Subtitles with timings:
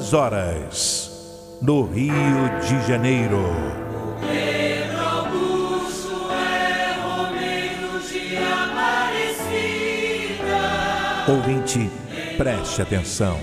[0.00, 1.10] 22 horas,
[1.60, 2.12] no Rio
[2.62, 3.44] de Janeiro.
[4.24, 4.80] É.
[11.28, 11.90] Ouvinte,
[12.36, 13.38] preste atenção.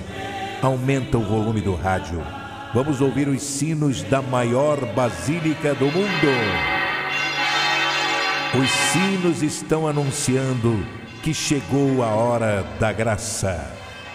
[0.61, 2.21] Aumenta o volume do rádio.
[2.73, 6.27] Vamos ouvir os sinos da maior basílica do mundo.
[8.61, 10.85] Os sinos estão anunciando
[11.23, 13.76] que chegou a hora da graça,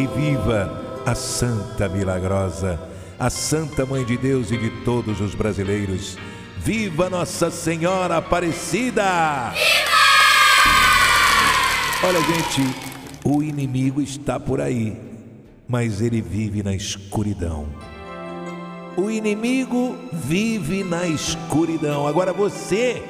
[0.00, 2.80] E viva a Santa Milagrosa,
[3.18, 6.16] a Santa Mãe de Deus e de todos os brasileiros.
[6.56, 9.52] Viva Nossa Senhora Aparecida!
[12.02, 12.62] Olha, gente,
[13.22, 14.98] o inimigo está por aí,
[15.68, 17.68] mas ele vive na escuridão.
[18.96, 22.06] O inimigo vive na escuridão.
[22.06, 23.02] Agora você,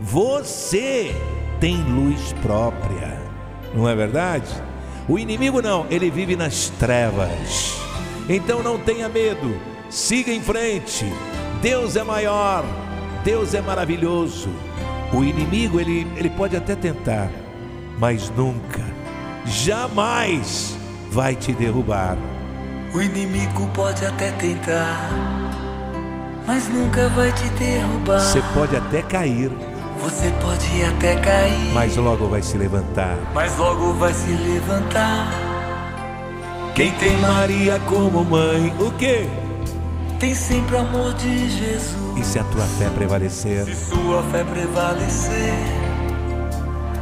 [0.00, 1.14] você
[1.60, 3.20] tem luz própria,
[3.74, 4.69] não é verdade?
[5.10, 7.74] O inimigo não, ele vive nas trevas.
[8.28, 11.04] Então não tenha medo, siga em frente.
[11.60, 12.64] Deus é maior,
[13.24, 14.48] Deus é maravilhoso.
[15.12, 17.28] O inimigo ele, ele pode até tentar,
[17.98, 18.84] mas nunca,
[19.46, 20.76] jamais
[21.10, 22.16] vai te derrubar.
[22.94, 25.10] O inimigo pode até tentar,
[26.46, 28.20] mas nunca vai te derrubar.
[28.20, 29.50] Você pode até cair,
[30.02, 33.16] Você pode até cair, mas logo vai se levantar.
[33.34, 35.30] mas logo vai se levantar.
[36.74, 39.28] Quem tem Maria como mãe, o quê?
[40.18, 42.16] Tem sempre o amor de Jesus.
[42.16, 43.64] E se a tua fé prevalecer?
[43.64, 45.54] Se sua fé prevalecer,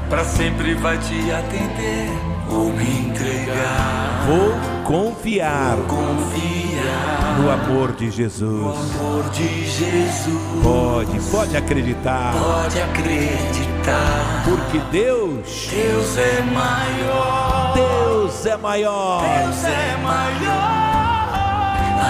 [0.08, 2.37] para sempre vai te atender.
[2.48, 4.52] Vou me entregar, Vou
[4.84, 8.62] confiar confiar no amor de no Jesus.
[8.62, 10.62] amor de Jesus.
[10.62, 17.72] Pode, pode acreditar, Pode acreditar, porque Deus, Deus é maior.
[17.74, 19.20] Deus é maior.
[19.22, 20.88] Deus é maior.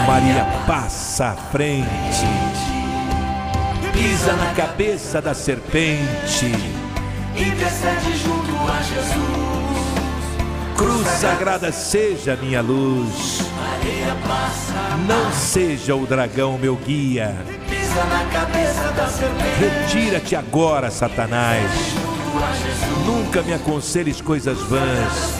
[0.06, 2.26] Maria passa à frente,
[3.92, 6.46] pisa na cabeça da serpente.
[7.36, 9.57] intercede junto a Jesus.
[10.78, 13.40] Cruz sagrada seja minha luz,
[15.08, 17.34] não seja o dragão meu guia.
[19.58, 21.68] Retira-te agora, Satanás.
[23.04, 25.34] Nunca me aconselhes coisas vãs,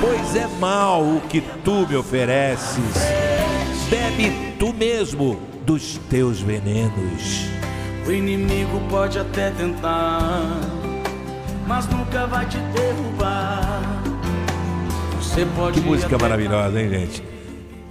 [0.00, 2.94] pois é mal o que tu me ofereces.
[3.90, 7.50] Bebe tu mesmo dos teus venenos.
[8.06, 10.40] O inimigo pode até tentar,
[11.66, 14.07] mas nunca vai te derrubar.
[15.72, 17.22] Que música maravilhosa, hein, gente?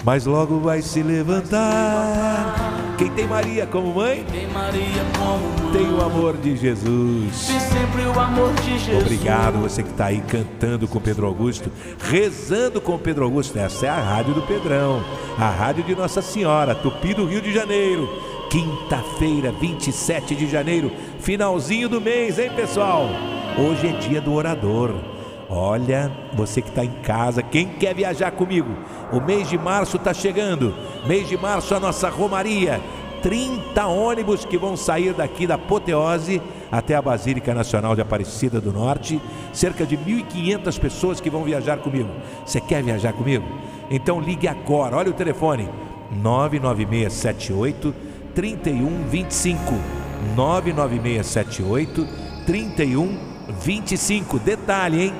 [0.03, 2.95] Mas logo vai se levantar.
[2.97, 5.71] Quem tem Maria como mãe, Tem Maria como mãe.
[5.71, 7.47] tem o amor de Jesus.
[7.47, 9.03] Tem sempre o amor de Jesus.
[9.03, 13.57] Obrigado você que está aí cantando com Pedro Augusto, rezando com Pedro Augusto.
[13.57, 15.03] Essa é a rádio do Pedrão,
[15.37, 18.09] a rádio de Nossa Senhora, Tupi do Rio de Janeiro.
[18.49, 23.09] Quinta-feira, 27 de janeiro, finalzinho do mês, hein, pessoal?
[23.57, 24.95] Hoje é dia do orador.
[25.49, 28.69] Olha, você que está em casa, quem quer viajar comigo?
[29.13, 30.75] O mês de março está chegando.
[31.05, 32.81] Mês de março, a nossa Romaria.
[33.21, 36.41] 30 ônibus que vão sair daqui da Apoteose
[36.71, 39.21] até a Basílica Nacional de Aparecida do Norte.
[39.53, 42.09] Cerca de 1.500 pessoas que vão viajar comigo.
[42.45, 43.45] Você quer viajar comigo?
[43.89, 44.97] Então ligue agora.
[44.97, 45.69] Olha o telefone:
[46.11, 47.95] 99678
[48.35, 49.73] 3125.
[50.35, 52.05] 99678
[52.45, 54.39] 3125.
[54.39, 55.13] Detalhe, hein?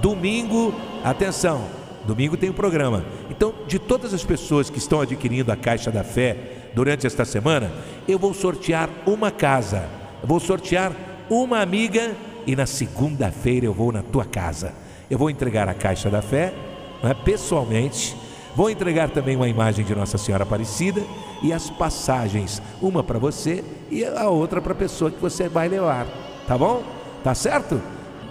[0.00, 0.74] Domingo,
[1.04, 1.66] atenção,
[2.06, 3.04] domingo tem um programa.
[3.28, 7.70] Então, de todas as pessoas que estão adquirindo a Caixa da Fé durante esta semana,
[8.08, 9.84] eu vou sortear uma casa.
[10.24, 10.92] Vou sortear
[11.28, 12.12] uma amiga
[12.46, 14.72] e na segunda-feira eu vou na tua casa.
[15.10, 16.54] Eu vou entregar a Caixa da Fé,
[17.02, 18.16] não é, pessoalmente.
[18.56, 21.02] Vou entregar também uma imagem de Nossa Senhora Aparecida
[21.42, 25.68] e as passagens, uma para você e a outra para a pessoa que você vai
[25.68, 26.06] levar.
[26.46, 26.82] Tá bom?
[27.22, 27.80] Tá certo?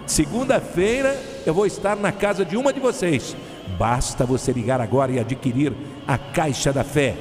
[0.06, 1.16] Segunda-feira
[1.50, 3.36] eu vou estar na casa de uma de vocês.
[3.78, 5.74] Basta você ligar agora e adquirir
[6.08, 7.16] a Caixa da Fé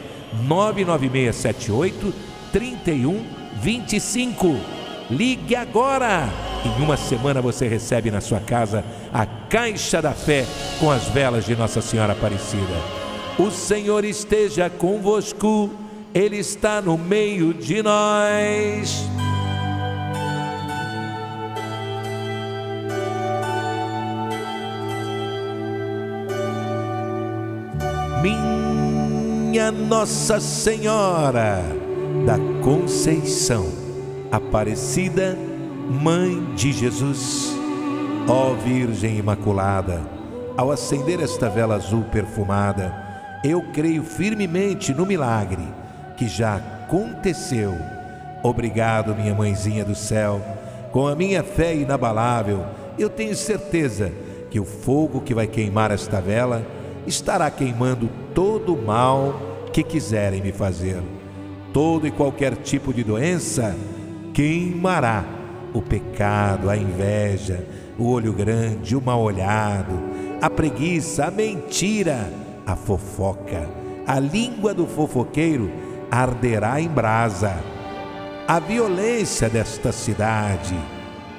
[0.45, 2.15] 99678
[2.53, 4.57] 3125.
[5.11, 6.29] Ligue agora!
[6.65, 10.45] Em uma semana você recebe na sua casa a Caixa da Fé
[10.79, 12.99] com as velas de Nossa Senhora Aparecida.
[13.39, 15.71] O Senhor esteja convosco,
[16.15, 19.09] Ele está no meio de nós.
[28.23, 31.63] Minha Nossa Senhora
[32.27, 33.67] da Conceição
[34.33, 35.39] Aparecida,
[35.89, 37.55] Mãe de Jesus,
[38.27, 40.03] ó Virgem Imaculada,
[40.57, 42.93] ao acender esta vela azul perfumada,
[43.45, 45.63] eu creio firmemente no milagre
[46.17, 47.73] que já aconteceu.
[48.43, 50.43] Obrigado, minha mãezinha do céu.
[50.91, 52.67] Com a minha fé inabalável,
[52.99, 54.13] eu tenho certeza
[54.51, 56.67] que o fogo que vai queimar esta vela
[57.09, 59.41] estará queimando todo o mal
[59.73, 61.03] que quiserem me fazer.
[61.73, 63.77] Todo e qualquer tipo de doença
[64.33, 65.25] queimará
[65.75, 67.67] o pecado, a inveja,
[67.99, 69.95] o olho grande, o mal olhado,
[70.41, 72.33] a preguiça, a mentira,
[72.67, 73.69] a fofoca.
[74.07, 75.71] A língua do fofoqueiro
[76.11, 77.63] arderá em brasa.
[78.47, 80.75] A violência desta cidade,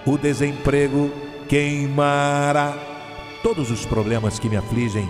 [0.05, 1.09] o desemprego
[1.47, 2.77] queimará.
[3.41, 5.09] Todos os problemas que me afligem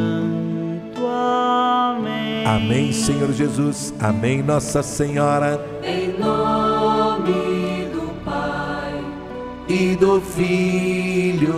[2.45, 2.91] Amém.
[2.91, 3.93] Senhor Jesus.
[3.99, 5.59] Amém, Nossa Senhora.
[5.83, 9.03] Em nome do Pai
[9.67, 11.51] E do Filho.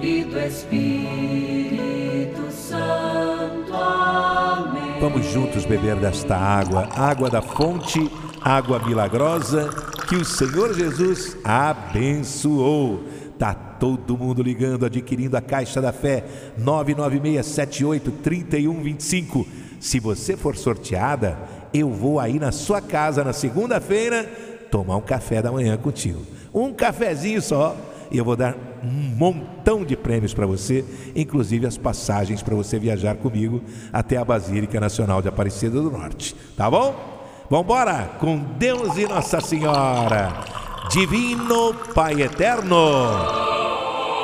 [0.00, 1.50] e do Espírito
[2.50, 3.72] Santo.
[3.74, 5.00] Amém.
[5.00, 8.10] Vamos juntos beber desta água, água da fonte,
[8.40, 9.68] água milagrosa
[10.08, 13.02] que o Senhor Jesus abençoou.
[13.38, 16.24] Tá todo mundo ligando, adquirindo a caixa da fé
[16.60, 19.46] 996783125.
[19.80, 21.38] Se você for sorteada,
[21.72, 24.24] eu vou aí na sua casa na segunda-feira
[24.70, 26.22] tomar um café da manhã contigo.
[26.52, 27.76] Um cafezinho só
[28.10, 30.84] e eu vou dar um montão de prêmios para você,
[31.14, 33.62] inclusive as passagens para você viajar comigo
[33.92, 36.34] até a Basílica Nacional de Aparecida do Norte.
[36.56, 36.94] Tá bom?
[37.50, 40.32] Vambora com Deus e Nossa Senhora.
[40.90, 43.55] Divino Pai Eterno.